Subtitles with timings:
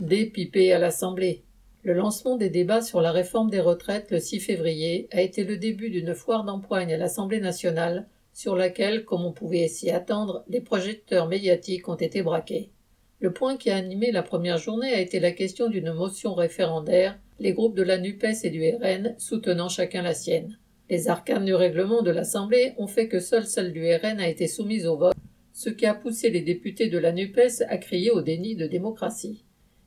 [0.00, 1.44] Dépipé à l'Assemblée.
[1.84, 5.56] Le lancement des débats sur la réforme des retraites le 6 février a été le
[5.56, 10.60] début d'une foire d'empoigne à l'Assemblée nationale sur laquelle, comme on pouvait s'y attendre, les
[10.60, 12.70] projecteurs médiatiques ont été braqués.
[13.20, 17.16] Le point qui a animé la première journée a été la question d'une motion référendaire,
[17.38, 20.58] les groupes de la NUPES et du RN soutenant chacun la sienne.
[20.90, 24.48] Les arcanes du règlement de l'Assemblée ont fait que seule celle du RN a été
[24.48, 25.14] soumise au vote,
[25.52, 29.44] ce qui a poussé les députés de la NUPES à crier au déni de démocratie.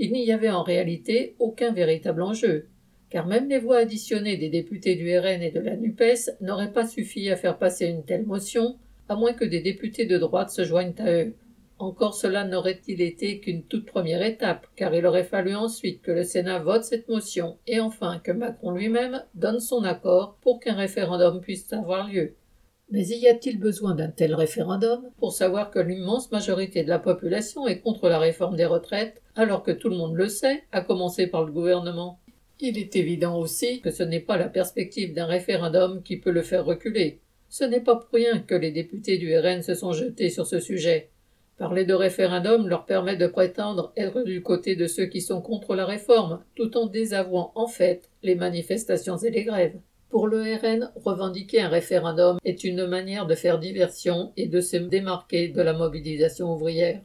[0.00, 2.68] Il n'y avait en réalité aucun véritable enjeu,
[3.10, 6.86] car même les voix additionnées des députés du RN et de la NUPES n'auraient pas
[6.86, 8.76] suffi à faire passer une telle motion,
[9.08, 11.34] à moins que des députés de droite se joignent à eux.
[11.80, 16.22] Encore cela n'aurait-il été qu'une toute première étape, car il aurait fallu ensuite que le
[16.22, 21.40] Sénat vote cette motion, et enfin que Macron lui-même donne son accord pour qu'un référendum
[21.40, 22.34] puisse avoir lieu.
[22.90, 27.66] Mais y a-t-il besoin d'un tel référendum pour savoir que l'immense majorité de la population
[27.66, 31.26] est contre la réforme des retraites, alors que tout le monde le sait, à commencer
[31.26, 32.18] par le gouvernement?
[32.60, 36.42] Il est évident aussi que ce n'est pas la perspective d'un référendum qui peut le
[36.42, 37.20] faire reculer.
[37.50, 40.58] Ce n'est pas pour rien que les députés du RN se sont jetés sur ce
[40.58, 41.10] sujet.
[41.58, 45.74] Parler de référendum leur permet de prétendre être du côté de ceux qui sont contre
[45.74, 49.78] la réforme, tout en désavouant en fait les manifestations et les grèves.
[50.10, 54.78] Pour le RN, revendiquer un référendum est une manière de faire diversion et de se
[54.78, 57.02] démarquer de la mobilisation ouvrière.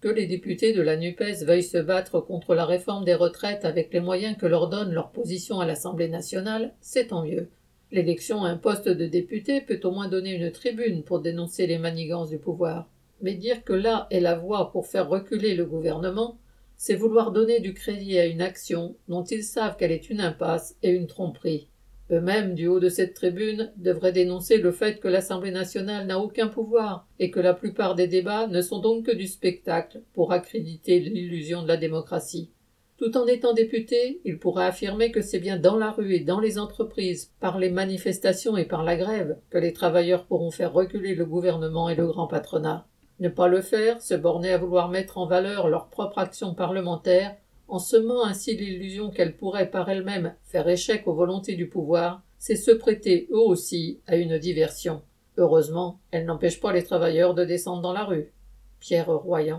[0.00, 3.92] Que les députés de la NUPES veuillent se battre contre la réforme des retraites avec
[3.92, 7.50] les moyens que leur donne leur position à l'Assemblée nationale, c'est tant mieux.
[7.92, 11.78] L'élection à un poste de député peut au moins donner une tribune pour dénoncer les
[11.78, 12.88] manigances du pouvoir.
[13.20, 16.38] Mais dire que là est la voie pour faire reculer le gouvernement,
[16.78, 20.76] c'est vouloir donner du crédit à une action dont ils savent qu'elle est une impasse
[20.82, 21.68] et une tromperie.
[22.12, 26.48] Eux-mêmes, du haut de cette tribune, devraient dénoncer le fait que l'Assemblée nationale n'a aucun
[26.48, 30.98] pouvoir et que la plupart des débats ne sont donc que du spectacle pour accréditer
[30.98, 32.50] l'illusion de la démocratie.
[32.96, 36.40] Tout en étant député, il pourra affirmer que c'est bien dans la rue et dans
[36.40, 41.14] les entreprises, par les manifestations et par la grève, que les travailleurs pourront faire reculer
[41.14, 42.86] le gouvernement et le grand patronat.
[43.20, 47.36] Ne pas le faire, se borner à vouloir mettre en valeur leur propre action parlementaire,
[47.70, 52.56] en semant ainsi l'illusion qu'elle pourrait par elle-même faire échec aux volontés du pouvoir, c'est
[52.56, 55.02] se prêter eux aussi à une diversion.
[55.36, 58.32] Heureusement, elle n'empêche pas les travailleurs de descendre dans la rue.
[58.80, 59.58] Pierre Royan.